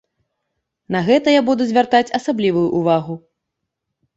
[0.95, 3.19] На гэта я буду звяртаць асаблівую ўвагу.